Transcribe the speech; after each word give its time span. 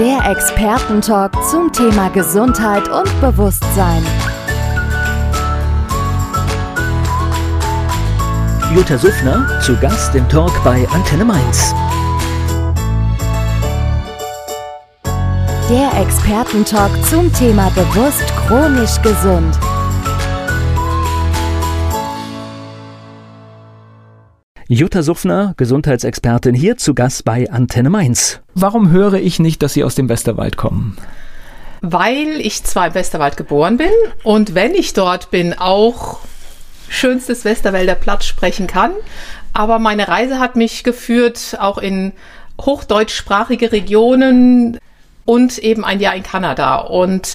Der 0.00 0.30
Expertentalk 0.30 1.30
zum 1.50 1.70
Thema 1.74 2.08
Gesundheit 2.08 2.88
und 2.88 3.20
Bewusstsein. 3.20 4.02
Jutta 8.74 8.96
Suffner 8.96 9.60
zu 9.60 9.76
Gast 9.76 10.14
im 10.14 10.26
Talk 10.30 10.52
bei 10.64 10.88
Antenne 10.88 11.26
Mainz. 11.26 11.74
Der 15.68 16.00
Expertentalk 16.00 16.92
zum 17.04 17.30
Thema 17.34 17.68
bewusst 17.74 18.24
chronisch 18.46 19.02
gesund. 19.02 19.54
Jutta 24.72 25.02
Suffner, 25.02 25.54
Gesundheitsexpertin, 25.56 26.54
hier 26.54 26.76
zu 26.76 26.94
Gast 26.94 27.24
bei 27.24 27.50
Antenne 27.50 27.90
Mainz. 27.90 28.38
Warum 28.54 28.92
höre 28.92 29.14
ich 29.14 29.40
nicht, 29.40 29.64
dass 29.64 29.72
Sie 29.72 29.82
aus 29.82 29.96
dem 29.96 30.08
Westerwald 30.08 30.56
kommen? 30.56 30.96
Weil 31.80 32.40
ich 32.40 32.62
zwar 32.62 32.86
im 32.86 32.94
Westerwald 32.94 33.36
geboren 33.36 33.78
bin 33.78 33.90
und 34.22 34.54
wenn 34.54 34.76
ich 34.76 34.92
dort 34.92 35.32
bin, 35.32 35.58
auch 35.58 36.20
schönstes 36.88 37.44
Westerwälder 37.44 37.96
Platz 37.96 38.26
sprechen 38.26 38.68
kann. 38.68 38.92
Aber 39.52 39.80
meine 39.80 40.06
Reise 40.06 40.38
hat 40.38 40.54
mich 40.54 40.84
geführt, 40.84 41.56
auch 41.58 41.78
in 41.78 42.12
hochdeutschsprachige 42.60 43.72
Regionen, 43.72 44.78
und 45.24 45.58
eben 45.58 45.84
ein 45.84 45.98
Jahr 45.98 46.14
in 46.14 46.22
Kanada. 46.22 46.76
Und 46.76 47.32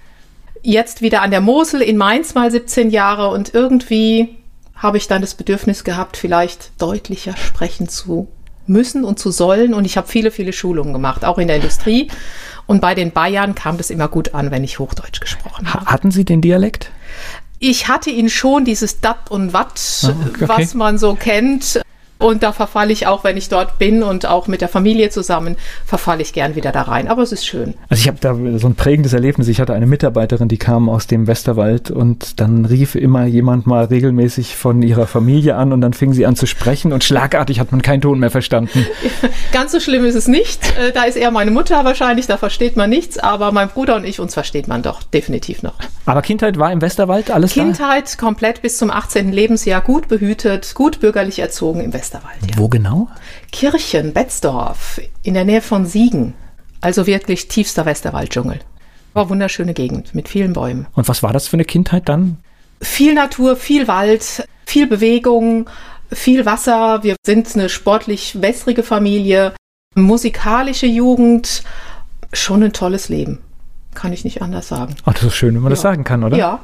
jetzt 0.62 1.02
wieder 1.02 1.22
an 1.22 1.32
der 1.32 1.42
Mosel 1.42 1.82
in 1.82 1.98
Mainz 1.98 2.34
mal 2.34 2.50
17 2.50 2.92
Jahre 2.92 3.28
und 3.28 3.54
irgendwie 3.54 4.38
habe 4.86 4.98
ich 4.98 5.08
dann 5.08 5.22
das 5.22 5.36
Bedürfnis 5.36 5.84
gehabt, 5.84 6.16
vielleicht 6.18 6.72
deutlicher 6.82 7.36
sprechen 7.36 7.90
zu 7.90 8.28
müssen 8.68 9.04
und 9.04 9.20
zu 9.20 9.32
sollen. 9.32 9.74
Und 9.74 9.86
ich 9.86 9.98
habe 9.98 10.08
viele, 10.08 10.32
viele 10.32 10.54
Schulungen 10.54 10.94
gemacht, 10.94 11.26
auch 11.26 11.38
in 11.38 11.48
der 11.48 11.58
Industrie. 11.58 12.10
Und 12.68 12.82
bei 12.82 12.96
den 12.96 13.12
Bayern 13.12 13.54
kam 13.56 13.78
das 13.78 13.90
immer 13.90 14.08
gut 14.08 14.34
an, 14.34 14.52
wenn 14.52 14.64
ich 14.64 14.80
Hochdeutsch 14.80 15.20
gesprochen 15.20 15.74
habe. 15.74 15.86
Hatten 15.86 16.12
Sie 16.12 16.26
den 16.26 16.42
Dialekt? 16.42 16.92
Ich 17.60 17.88
hatte 17.88 18.10
ihn 18.10 18.30
schon, 18.30 18.66
dieses 18.66 19.02
Dat 19.02 19.30
und 19.32 19.54
Wat, 19.54 19.80
Ah, 20.04 20.14
okay. 20.30 20.48
was 20.48 20.74
man 20.74 20.98
so 20.98 21.16
kennt. 21.16 21.82
Und 22.18 22.44
da 22.44 22.54
verfalle 22.54 22.94
ich 22.94 23.08
auch, 23.08 23.24
wenn 23.24 23.36
ich 23.36 23.50
dort 23.50 23.78
bin 23.78 24.02
und 24.02 24.26
auch 24.26 24.48
mit 24.48 24.62
der 24.62 24.70
Familie 24.70 25.10
zusammen, 25.10 25.58
verfalle 25.86 26.22
ich 26.22 26.32
gern 26.32 26.56
wieder 26.56 26.72
da 26.72 26.84
rein. 26.84 27.08
Aber 27.10 27.22
es 27.22 27.32
ist 27.32 27.46
schön. 27.46 27.74
Also 27.90 28.02
ich 28.02 28.08
habe 28.08 28.18
da 28.22 28.34
so 28.58 28.68
ein 28.68 28.76
prägendes 28.76 29.14
Erlebnis. 29.14 29.50
Ich 29.50 29.60
hatte 29.60 29.74
eine 29.74 29.86
Mitarbeiterin, 29.86 30.48
die 30.48 30.58
kam 30.58 30.88
aus 30.88 31.08
dem 31.08 31.28
Westerwald 31.28 31.92
und 31.92 32.40
dann 32.40 32.66
rief 32.66 32.96
immer 32.96 33.26
jemand 33.26 33.68
mal 33.68 33.86
regelmäßig 33.86 34.56
von 34.56 34.82
ihrer 34.82 35.08
Familie 35.08 35.56
an 35.56 35.74
und 35.74 35.82
dann 35.82 35.94
fing 35.94 36.14
sie 36.14 36.26
an 36.26 36.36
zu 36.38 36.46
sprechen 36.46 36.94
und 36.94 37.04
schlagartig 37.04 37.60
hat 37.60 37.72
man 37.72 37.82
keinen 37.82 38.02
Ton 38.02 38.20
mehr 38.20 38.32
verstanden. 38.32 38.86
Ganz 39.52 39.74
so 39.74 39.80
schlimm 39.82 40.06
ist 40.06 40.16
es 40.16 40.28
nicht. 40.28 40.62
Äh, 40.80 40.94
Da 40.94 41.04
ist 41.04 41.18
eher 41.18 41.32
meine 41.32 41.52
Mutter 41.52 41.84
wahrscheinlich, 41.84 42.28
da 42.28 42.38
versteht 42.38 42.78
man 42.78 42.90
nichts. 42.90 43.18
Aber 43.18 43.52
mein 43.52 43.68
Bruder 43.68 43.98
und 43.98 44.06
ich, 44.06 44.20
uns 44.22 44.34
versteht 44.34 44.68
man 44.70 44.82
doch 44.82 45.04
definitiv 45.04 45.64
noch. 45.64 45.76
Aber 46.06 46.22
Kindheit 46.22 46.58
war 46.58 46.72
im 46.72 46.82
Westerwald 46.82 47.30
alles 47.30 47.54
Kindheit 47.54 48.18
komplett 48.18 48.62
bis 48.62 48.78
zum 48.78 48.90
18. 48.90 49.32
Lebensjahr 49.32 49.82
gut 49.82 50.08
behütet, 50.08 50.76
gut 50.76 51.02
bürgerlich 51.02 51.40
erzogen 51.40 51.82
im 51.82 51.94
Westerwald. 51.94 52.05
Da? 52.10 52.22
Ja. 52.50 52.58
Wo 52.58 52.68
genau? 52.68 53.08
Kirchen, 53.52 54.14
Betzdorf, 54.14 55.00
in 55.24 55.34
der 55.34 55.46
Nähe 55.46 55.62
von 55.62 55.86
Siegen. 55.86 56.34
Also 56.82 57.08
wirklich 57.08 57.48
tiefster 57.48 57.86
Westerwalddschungel. 57.86 58.60
War 59.14 59.30
wunderschöne 59.30 59.74
Gegend 59.74 60.14
mit 60.14 60.28
vielen 60.28 60.54
Bäumen. 60.54 60.88
Und 60.94 61.08
was 61.08 61.24
war 61.24 61.34
das 61.34 61.48
für 61.48 61.56
eine 61.56 61.66
Kindheit 61.66 62.10
dann? 62.10 62.38
Viel 62.82 63.14
Natur, 63.14 63.56
viel 63.56 63.88
Wald, 63.88 64.48
viel 64.66 64.86
Bewegung, 64.88 65.70
viel 66.12 66.46
Wasser. 66.46 67.02
Wir 67.04 67.16
sind 67.26 67.56
eine 67.56 67.70
sportlich 67.70 68.42
wässrige 68.42 68.84
Familie, 68.84 69.54
musikalische 69.96 70.86
Jugend. 70.88 71.64
Schon 72.34 72.64
ein 72.64 72.74
tolles 72.74 73.08
Leben. 73.10 73.40
Kann 73.94 74.12
ich 74.12 74.26
nicht 74.26 74.42
anders 74.42 74.68
sagen. 74.68 74.96
Ach, 75.06 75.14
das 75.14 75.24
ist 75.24 75.36
schön, 75.36 75.56
wenn 75.56 75.62
man 75.64 75.70
das 75.70 75.80
Ja. 75.84 75.92
sagen 75.92 76.04
kann, 76.04 76.24
oder? 76.24 76.38
Ja. 76.38 76.60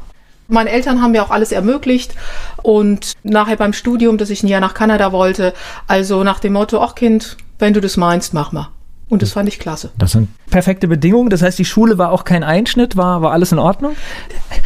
Meine 0.52 0.70
Eltern 0.70 1.02
haben 1.02 1.12
mir 1.12 1.24
auch 1.24 1.32
alles 1.32 1.54
ermöglicht 1.54 2.14
und 2.62 3.14
nachher 3.24 3.56
beim 3.56 3.72
Studium, 3.72 4.18
dass 4.18 4.30
ich 4.30 4.44
ein 4.44 4.48
Jahr 4.48 4.60
nach 4.60 4.74
Kanada 4.74 5.14
wollte, 5.14 5.54
also 5.88 6.26
nach 6.26 6.40
dem 6.40 6.54
Motto, 6.54 6.82
ach 6.82 6.94
Kind, 6.96 7.38
wenn 7.58 7.74
du 7.74 7.80
das 7.80 7.96
meinst, 7.96 8.34
mach 8.34 8.52
mal. 8.52 8.68
Und 9.08 9.22
das 9.22 9.32
fand 9.32 9.48
ich 9.48 9.60
klasse. 9.60 9.92
Das 9.98 10.12
sind 10.12 10.30
perfekte 10.50 10.88
Bedingungen. 10.88 11.30
Das 11.30 11.42
heißt, 11.42 11.60
die 11.60 11.66
Schule 11.66 11.98
war 11.98 12.12
auch 12.12 12.24
kein 12.26 12.44
Einschnitt, 12.44 12.96
war, 12.96 13.22
war 13.22 13.32
alles 13.32 13.52
in 13.52 13.60
Ordnung? 13.60 13.96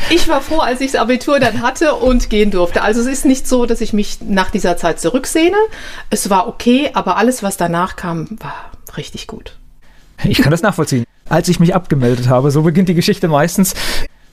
Ich 0.09 0.27
war 0.27 0.41
froh, 0.41 0.59
als 0.59 0.81
ich 0.81 0.91
das 0.91 1.01
Abitur 1.01 1.39
dann 1.39 1.61
hatte 1.61 1.95
und 1.95 2.29
gehen 2.29 2.51
durfte. 2.51 2.81
Also 2.81 3.01
es 3.01 3.07
ist 3.07 3.25
nicht 3.25 3.47
so, 3.47 3.65
dass 3.65 3.81
ich 3.81 3.93
mich 3.93 4.19
nach 4.21 4.51
dieser 4.51 4.77
Zeit 4.77 4.99
zurücksehne. 4.99 5.57
Es 6.09 6.29
war 6.29 6.47
okay, 6.47 6.91
aber 6.93 7.17
alles, 7.17 7.41
was 7.41 7.57
danach 7.57 7.95
kam, 7.95 8.37
war 8.39 8.71
richtig 8.97 9.25
gut. 9.25 9.57
Ich 10.23 10.41
kann 10.41 10.51
das 10.51 10.61
nachvollziehen. 10.61 11.05
Als 11.27 11.47
ich 11.49 11.59
mich 11.59 11.73
abgemeldet 11.73 12.29
habe, 12.29 12.51
so 12.51 12.61
beginnt 12.61 12.87
die 12.87 12.93
Geschichte 12.93 13.27
meistens. 13.27 13.73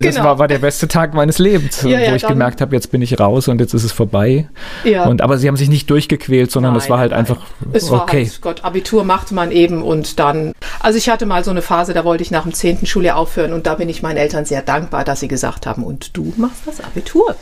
Das 0.01 0.17
Genau. 0.17 0.27
war, 0.27 0.39
war 0.41 0.49
der 0.49 0.59
beste 0.59 0.89
Tag 0.89 1.15
meines 1.15 1.39
Lebens, 1.39 1.83
Ja, 1.83 2.01
ja, 2.01 2.11
wo 2.11 2.17
ich 2.17 2.23
dann- 2.23 2.33
gemerkt 2.33 2.61
habe, 2.61 2.75
jetzt 2.75 2.91
bin 2.91 3.03
ich 3.03 3.21
raus 3.21 3.47
und 3.47 3.61
jetzt 3.61 3.73
ist 3.73 3.85
es 3.85 3.93
vorbei. 3.93 4.49
Ja. 4.83 5.05
Und, 5.07 5.23
aber 5.23 5.39
sie 5.39 5.47
haben 5.47 5.57
sich 5.57 5.69
nicht 5.69 5.89
durchgequält, 5.91 6.51
sondern 6.51 6.75
es 6.75 6.85
Nein, 6.85 6.91
war 6.91 6.99
halt 6.99 7.11
nein. 7.13 7.21
einfach 7.21 7.39
Es 7.73 7.89
war 7.91 8.03
okay. 8.03 8.25
halt, 8.27 8.41
Gott, 8.41 8.65
Abitur 8.65 9.05
machte 9.05 9.33
man 9.35 9.53
eben 9.53 9.81
und 9.83 10.19
dann, 10.19 10.53
also 10.81 10.99
ich 10.99 11.09
hatte 11.09 11.25
mal 11.25 11.45
so 11.45 11.53
eine 11.53 11.63
Phase, 11.63 11.95
da 11.95 12.05
wollte 12.05 12.23
ich 12.25 12.33
nach 12.33 12.43
dem 12.43 12.53
10. 12.53 12.85
Schuljahr 12.85 13.17
aufhören 13.17 13.53
und 13.53 13.67
da 13.69 13.77
bin 13.77 13.89
ich 13.89 14.03
meinen 14.03 14.17
Eltern 14.17 14.45
sehr 14.45 14.63
dankbar, 14.63 15.05
dass 15.05 15.21
sie 15.21 15.29
gesagt 15.29 15.67
haben, 15.67 15.85
und 15.85 16.17
du 16.17 16.33
machst 16.37 16.63
das 16.67 16.81
Abitur. 16.81 17.37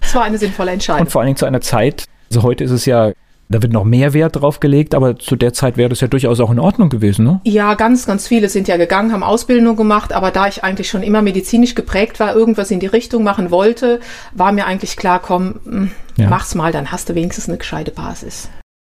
Das 0.00 0.14
war 0.14 0.22
eine 0.22 0.38
sinnvolle 0.38 0.70
Entscheidung. 0.72 1.02
Und 1.06 1.10
vor 1.10 1.20
allen 1.20 1.26
Dingen 1.28 1.36
zu 1.36 1.46
einer 1.46 1.60
Zeit, 1.60 2.04
also 2.30 2.42
heute 2.44 2.62
ist 2.64 2.70
es 2.70 2.86
ja, 2.86 3.10
da 3.48 3.60
wird 3.62 3.72
noch 3.72 3.84
mehr 3.84 4.14
Wert 4.14 4.36
drauf 4.36 4.60
gelegt, 4.60 4.94
aber 4.94 5.18
zu 5.18 5.36
der 5.36 5.52
Zeit 5.52 5.76
wäre 5.76 5.90
das 5.90 6.00
ja 6.00 6.08
durchaus 6.08 6.40
auch 6.40 6.50
in 6.50 6.58
Ordnung 6.58 6.88
gewesen, 6.88 7.24
ne? 7.24 7.40
Ja, 7.44 7.74
ganz, 7.74 8.06
ganz 8.06 8.26
viele 8.26 8.48
sind 8.48 8.66
ja 8.66 8.78
gegangen, 8.78 9.12
haben 9.12 9.22
Ausbildung 9.22 9.76
gemacht, 9.76 10.12
aber 10.12 10.30
da 10.30 10.48
ich 10.48 10.64
eigentlich 10.64 10.88
schon 10.88 11.02
immer 11.02 11.20
medizinisch 11.20 11.74
geprägt 11.74 12.18
war, 12.18 12.34
irgendwas 12.34 12.70
in 12.70 12.80
die 12.80 12.86
Richtung 12.86 13.22
machen 13.24 13.50
wollte, 13.50 14.00
war 14.32 14.52
mir 14.52 14.66
eigentlich 14.66 14.96
klar, 14.96 15.20
komm, 15.20 15.60
mm, 15.64 15.90
Ja. 16.16 16.28
mach's 16.28 16.54
mal, 16.54 16.72
dann 16.72 16.92
hast 16.92 17.08
du 17.10 17.14
wenigstens 17.14 17.48
eine 17.48 17.58
gescheite 17.58 17.90
Basis. 17.90 18.48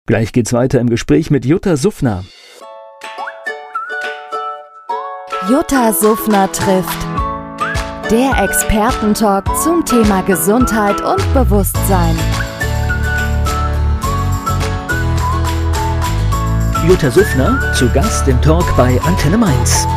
Gleich 0.08 0.32
geht's 0.32 0.54
weiter 0.54 0.80
im 0.80 0.90
Gespräch 0.90 1.32
mit 1.32 1.46
Jutta 1.46 1.76
Suffner. 1.78 2.24
Jutta 5.50 5.94
Suffner 5.94 6.52
trifft. 6.52 6.98
Der 8.12 8.44
Expertentalk 8.44 9.46
zum 9.64 9.84
Thema 9.86 10.22
Gesundheit 10.22 11.02
und 11.02 11.34
Bewusstsein. 11.34 12.16
Jutta 16.88 17.10
Suffner 17.10 17.74
zu 17.74 17.90
Gast 17.90 18.28
im 18.28 18.40
Talk 18.44 18.64
bei 18.78 19.02
Antenne 19.02 19.40
Mainz. 19.40 19.88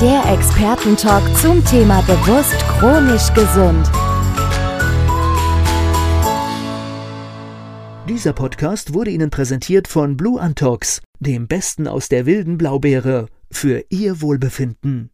Der 0.00 0.32
Expertentalk 0.32 1.22
zum 1.36 1.62
Thema 1.66 2.00
bewusst 2.02 2.56
chronisch 2.78 3.30
gesund. 3.34 3.90
Dieser 8.08 8.32
Podcast 8.32 8.94
wurde 8.94 9.10
Ihnen 9.10 9.28
präsentiert 9.28 9.86
von 9.86 10.16
Blue 10.16 10.40
Antox, 10.40 11.02
dem 11.20 11.46
Besten 11.46 11.86
aus 11.86 12.08
der 12.08 12.24
wilden 12.24 12.56
Blaubeere, 12.56 13.26
für 13.50 13.84
Ihr 13.90 14.22
Wohlbefinden. 14.22 15.13